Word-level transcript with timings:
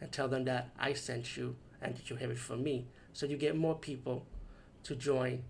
and 0.00 0.10
tell 0.12 0.28
them 0.28 0.44
that 0.44 0.70
I 0.78 0.92
sent 0.92 1.36
you 1.36 1.56
and 1.80 1.96
that 1.96 2.10
you 2.10 2.16
have 2.16 2.30
it 2.30 2.38
from 2.38 2.62
me. 2.62 2.86
So 3.12 3.26
you 3.26 3.36
get 3.36 3.56
more 3.56 3.74
people 3.74 4.26
to 4.84 4.94
join 4.94 5.44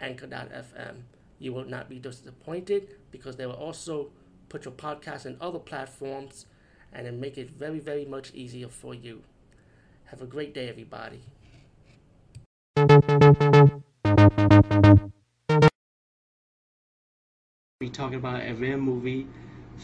Anchor.fm. 0.00 1.02
You 1.38 1.52
will 1.52 1.64
not 1.64 1.88
be 1.88 1.98
disappointed 1.98 2.88
because 3.10 3.36
they 3.36 3.46
will 3.46 3.54
also 3.54 4.10
put 4.48 4.64
your 4.64 4.74
podcast 4.74 5.26
in 5.26 5.36
other 5.40 5.58
platforms 5.58 6.46
and 6.92 7.06
then 7.06 7.20
make 7.20 7.38
it 7.38 7.50
very, 7.50 7.78
very 7.78 8.04
much 8.04 8.32
easier 8.34 8.68
for 8.68 8.94
you. 8.94 9.22
Have 10.04 10.20
a 10.20 10.26
great 10.26 10.52
day, 10.52 10.68
everybody. 10.68 11.22
Be 17.80 17.88
talking 17.88 18.18
about 18.18 18.42
a 18.42 18.52
rare 18.52 18.76
movie. 18.76 19.26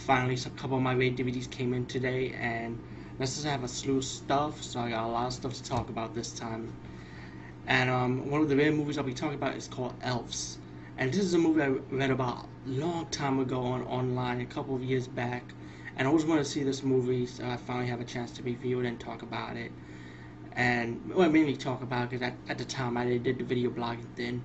Finally, 0.07 0.35
a 0.35 0.51
couple 0.51 0.77
of 0.77 0.83
my 0.83 0.95
rare 0.95 1.11
DVDs 1.11 1.51
came 1.51 1.73
in 1.73 1.87
today, 1.87 2.33
and 2.39 2.79
let's 3.19 3.35
just 3.35 3.47
have 3.47 3.65
a 3.65 3.69
slew 3.69 3.99
of 3.99 4.05
stuff. 4.05 4.63
So 4.63 4.81
I 4.81 4.91
got 4.91 5.05
a 5.05 5.09
lot 5.09 5.27
of 5.27 5.33
stuff 5.33 5.55
to 5.55 5.63
talk 5.63 5.89
about 5.89 6.15
this 6.15 6.33
time. 6.33 6.73
And 7.67 7.91
um, 7.91 8.31
one 8.31 8.41
of 8.41 8.49
the 8.49 8.57
rare 8.57 8.73
movies 8.73 8.99
I'll 8.99 9.05
be 9.05 9.13
talking 9.13 9.35
about 9.35 9.57
is 9.57 9.69
called 9.69 9.95
Elves. 10.03 10.59
And 10.97 11.13
this 11.13 11.23
is 11.23 11.35
a 11.35 11.39
movie 11.39 11.63
I 11.63 11.69
read 11.69 12.11
about 12.11 12.47
a 12.67 12.71
long 12.71 13.07
time 13.07 13.39
ago 13.39 13.61
on 13.61 13.83
online, 13.85 14.41
a 14.41 14.47
couple 14.47 14.75
of 14.75 14.83
years 14.83 15.07
back. 15.07 15.45
And 15.97 16.07
I 16.07 16.11
always 16.11 16.25
wanted 16.25 16.45
to 16.45 16.51
see 16.51 16.63
this 16.63 16.83
movie, 16.83 17.27
so 17.27 17.45
I 17.47 17.57
finally 17.57 17.89
have 17.89 18.01
a 18.01 18.05
chance 18.05 18.31
to 18.33 18.43
review 18.43 18.81
it 18.81 18.87
and 18.87 18.99
talk 18.99 19.23
about 19.23 19.57
it. 19.57 19.73
And 20.53 21.13
well, 21.15 21.29
mainly 21.31 21.57
talk 21.57 21.83
about 21.83 22.05
it 22.05 22.11
because 22.11 22.23
at, 22.23 22.35
at 22.49 22.59
the 22.59 22.65
time 22.65 22.97
I 22.97 23.05
did 23.19 23.39
the 23.39 23.45
video 23.45 23.71
blogging 23.71 24.09
thing. 24.17 24.43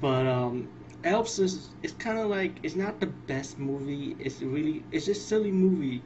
But 0.00 0.26
um, 0.26 0.68
Elves 1.04 1.38
is 1.38 1.70
it's 1.82 1.94
kind 1.94 2.18
of 2.18 2.28
like 2.28 2.58
it's 2.62 2.76
not 2.76 3.00
the 3.00 3.06
best 3.06 3.58
movie. 3.58 4.16
It's 4.18 4.40
really 4.42 4.84
it's 4.92 5.06
just 5.06 5.28
silly 5.28 5.50
movie 5.52 6.02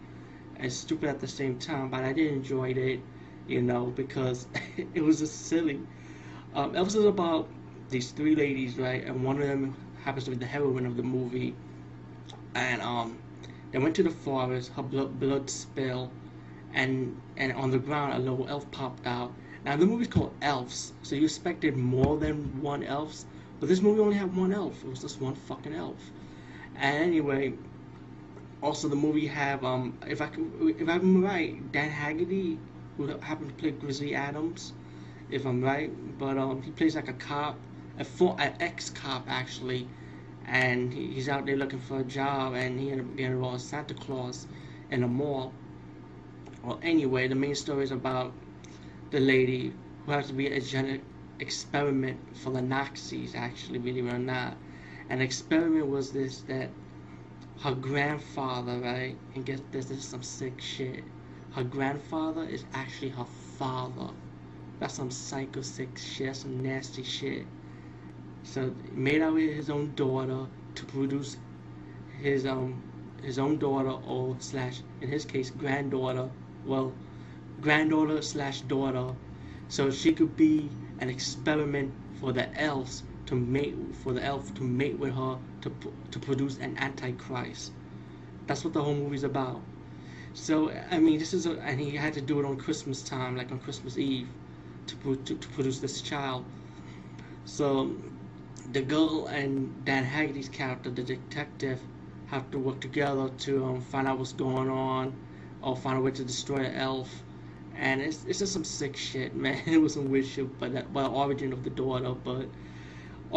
and 0.58 0.72
stupid 0.72 1.08
at 1.08 1.20
the 1.20 1.28
same 1.28 1.58
time. 1.58 1.90
But 1.90 2.04
I 2.04 2.12
did 2.12 2.32
enjoy 2.32 2.70
it, 2.70 3.00
you 3.46 3.62
know, 3.62 3.86
because 3.86 4.46
it 4.94 5.02
was 5.02 5.20
just 5.20 5.46
silly. 5.46 5.80
Um, 6.54 6.74
Elves 6.76 6.94
is 6.94 7.04
about 7.04 7.48
these 7.90 8.10
three 8.12 8.34
ladies, 8.34 8.78
right? 8.78 9.04
And 9.04 9.24
one 9.24 9.40
of 9.40 9.46
them 9.48 9.74
happens 10.04 10.24
to 10.24 10.30
be 10.30 10.36
the 10.36 10.46
heroine 10.46 10.86
of 10.86 10.96
the 10.96 11.02
movie. 11.02 11.54
And 12.54 12.80
um, 12.82 13.18
they 13.72 13.78
went 13.78 13.94
to 13.96 14.02
the 14.02 14.10
forest. 14.10 14.72
Her 14.72 14.82
blood 14.82 15.20
blood 15.20 15.50
spill, 15.50 16.10
and 16.72 17.20
and 17.36 17.52
on 17.52 17.70
the 17.70 17.78
ground 17.78 18.14
a 18.14 18.18
little 18.18 18.48
elf 18.48 18.70
popped 18.70 19.06
out. 19.06 19.32
Now 19.64 19.76
the 19.76 19.86
movie's 19.86 20.08
called 20.08 20.32
Elves, 20.40 20.92
so 21.02 21.16
you 21.16 21.24
expected 21.24 21.76
more 21.76 22.16
than 22.16 22.62
one 22.62 22.84
elf, 22.84 23.24
but 23.60 23.68
this 23.68 23.80
movie 23.82 24.00
only 24.00 24.16
had 24.16 24.34
one 24.36 24.52
elf. 24.52 24.82
It 24.84 24.88
was 24.88 25.00
just 25.02 25.20
one 25.20 25.34
fucking 25.34 25.74
elf. 25.74 26.10
And 26.76 26.96
anyway, 27.02 27.54
also 28.62 28.88
the 28.88 28.96
movie 28.96 29.26
have 29.26 29.64
um 29.64 29.98
if 30.06 30.20
I 30.20 30.26
can 30.28 30.74
if 30.78 30.88
I'm 30.88 31.22
right, 31.24 31.60
Dan 31.72 31.90
Haggerty 31.90 32.58
who 32.96 33.06
happened 33.18 33.50
to 33.50 33.54
play 33.56 33.70
Grizzly 33.72 34.14
Adams, 34.14 34.72
if 35.30 35.46
I'm 35.46 35.62
right. 35.62 35.90
But 36.18 36.38
um 36.38 36.62
he 36.62 36.70
plays 36.70 36.96
like 36.96 37.08
a 37.08 37.14
cop, 37.14 37.58
a 37.98 38.04
full 38.04 38.36
an 38.38 38.54
ex 38.60 38.90
cop 38.90 39.24
actually, 39.28 39.88
and 40.46 40.92
he, 40.92 41.12
he's 41.14 41.28
out 41.28 41.46
there 41.46 41.56
looking 41.56 41.80
for 41.80 42.00
a 42.00 42.04
job, 42.04 42.54
and 42.54 42.78
he 42.80 42.90
ended 42.90 43.06
up 43.06 43.16
getting 43.16 43.32
involved 43.32 43.60
Santa 43.62 43.94
Claus 43.94 44.46
in 44.90 45.02
a 45.02 45.08
mall. 45.08 45.52
Well, 46.64 46.80
anyway, 46.82 47.28
the 47.28 47.34
main 47.34 47.54
story 47.54 47.84
is 47.84 47.92
about 47.92 48.32
the 49.10 49.20
lady 49.20 49.72
who 50.04 50.12
has 50.12 50.28
to 50.28 50.32
be 50.32 50.46
a 50.48 50.60
genetic 50.60 51.02
experiment 51.40 52.18
for 52.36 52.50
the 52.50 52.62
Nazis, 52.62 53.34
actually, 53.34 53.78
believe 53.78 54.06
it 54.06 54.12
or 54.12 54.18
not. 54.18 54.56
An 55.08 55.20
experiment 55.20 55.86
was 55.88 56.12
this 56.12 56.40
that 56.42 56.70
her 57.60 57.74
grandfather, 57.74 58.78
right? 58.78 59.16
And 59.34 59.44
guess 59.44 59.60
this, 59.72 59.90
is 59.90 60.04
some 60.04 60.22
sick 60.22 60.60
shit. 60.60 61.04
Her 61.52 61.64
grandfather 61.64 62.44
is 62.44 62.64
actually 62.74 63.10
her 63.10 63.26
father. 63.58 64.10
That's 64.78 64.94
some 64.94 65.10
psycho 65.10 65.62
sick 65.62 65.96
shit. 65.96 66.26
That's 66.26 66.40
some 66.40 66.62
nasty 66.62 67.02
shit. 67.02 67.46
So 68.42 68.74
made 68.92 69.22
out 69.22 69.34
with 69.34 69.54
his 69.54 69.70
own 69.70 69.94
daughter 69.94 70.46
to 70.74 70.84
produce 70.84 71.38
his 72.20 72.46
um 72.46 72.82
his 73.22 73.38
own 73.38 73.58
daughter 73.58 73.90
or 74.06 74.36
slash 74.38 74.82
in 75.00 75.08
his 75.08 75.24
case 75.24 75.50
granddaughter. 75.50 76.30
Well, 76.64 76.92
granddaughter 77.60 78.20
slash 78.22 78.60
daughter, 78.62 79.14
so 79.68 79.90
she 79.90 80.12
could 80.12 80.36
be 80.36 80.68
an 80.98 81.08
experiment 81.08 81.92
for 82.20 82.32
the 82.32 82.54
elves 82.60 83.02
to 83.26 83.34
mate 83.34 83.76
for 84.02 84.12
the 84.12 84.22
elf 84.22 84.54
to 84.54 84.62
mate 84.62 84.98
with 84.98 85.14
her 85.14 85.38
to 85.62 85.72
to 86.10 86.18
produce 86.18 86.58
an 86.58 86.76
antichrist. 86.78 87.72
That's 88.46 88.64
what 88.64 88.72
the 88.72 88.82
whole 88.82 88.94
movie's 88.94 89.24
about. 89.24 89.60
So 90.34 90.70
I 90.90 90.98
mean, 90.98 91.18
this 91.18 91.34
is 91.34 91.46
a, 91.46 91.52
and 91.60 91.80
he 91.80 91.90
had 91.96 92.14
to 92.14 92.20
do 92.20 92.40
it 92.40 92.46
on 92.46 92.56
Christmas 92.56 93.02
time, 93.02 93.36
like 93.36 93.50
on 93.52 93.58
Christmas 93.58 93.98
Eve, 93.98 94.28
to 94.86 95.16
to, 95.16 95.34
to 95.34 95.48
produce 95.48 95.80
this 95.80 96.00
child. 96.00 96.44
So 97.44 97.94
the 98.72 98.82
girl 98.82 99.26
and 99.26 99.84
Dan 99.84 100.04
Haggerty's 100.04 100.48
character, 100.48 100.90
the 100.90 101.02
detective, 101.02 101.80
have 102.26 102.50
to 102.50 102.58
work 102.58 102.80
together 102.80 103.28
to 103.28 103.64
um, 103.64 103.80
find 103.80 104.08
out 104.08 104.18
what's 104.18 104.32
going 104.32 104.68
on, 104.68 105.14
or 105.62 105.76
find 105.76 105.98
a 105.98 106.00
way 106.00 106.10
to 106.12 106.24
destroy 106.24 106.58
the 106.58 106.76
elf 106.76 107.22
and 107.78 108.00
it's, 108.00 108.24
it's 108.24 108.38
just 108.38 108.52
some 108.52 108.64
sick 108.64 108.96
shit, 108.96 109.34
man. 109.34 109.60
It 109.66 109.78
was 109.78 109.94
some 109.94 110.10
weird 110.10 110.26
shit, 110.26 110.58
but 110.58 110.72
that, 110.72 110.92
by 110.92 111.02
the 111.02 111.08
origin 111.08 111.52
of 111.52 111.62
the 111.62 111.70
daughter. 111.70 112.12
But 112.12 112.46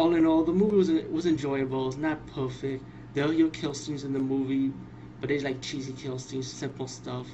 all 0.00 0.14
in 0.14 0.24
all, 0.24 0.42
the 0.42 0.52
movie 0.52 0.76
was 0.76 0.90
was 1.10 1.26
enjoyable. 1.26 1.88
It's 1.88 1.98
not 1.98 2.26
perfect. 2.28 2.82
There 3.12 3.26
are 3.26 3.32
your 3.34 3.50
kill 3.50 3.74
scenes 3.74 4.02
in 4.02 4.14
the 4.14 4.18
movie, 4.18 4.72
but 5.20 5.28
they 5.28 5.38
like 5.40 5.60
cheesy 5.60 5.92
kill 5.92 6.18
scenes, 6.18 6.50
simple 6.50 6.88
stuff. 6.88 7.26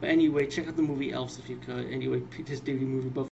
But 0.00 0.10
anyway, 0.10 0.46
check 0.46 0.68
out 0.68 0.76
the 0.76 0.82
movie 0.82 1.12
Elves 1.12 1.38
if 1.38 1.48
you 1.48 1.56
could. 1.56 1.86
Anyway, 1.90 2.20
this 2.46 2.60
DVD 2.60 2.82
movie, 2.82 3.08
but 3.08 3.28